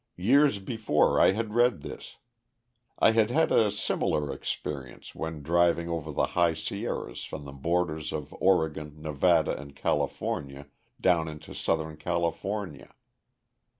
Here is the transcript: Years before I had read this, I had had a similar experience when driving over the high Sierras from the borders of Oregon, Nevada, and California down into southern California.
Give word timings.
Years 0.17 0.57
before 0.57 1.19
I 1.19 1.33
had 1.33 1.53
read 1.53 1.83
this, 1.83 2.17
I 2.97 3.11
had 3.11 3.29
had 3.29 3.51
a 3.51 3.69
similar 3.69 4.33
experience 4.33 5.13
when 5.13 5.43
driving 5.43 5.89
over 5.89 6.11
the 6.11 6.25
high 6.33 6.55
Sierras 6.55 7.23
from 7.23 7.45
the 7.45 7.51
borders 7.51 8.11
of 8.11 8.33
Oregon, 8.39 8.99
Nevada, 8.99 9.55
and 9.55 9.75
California 9.75 10.65
down 10.99 11.27
into 11.27 11.53
southern 11.53 11.97
California. 11.97 12.95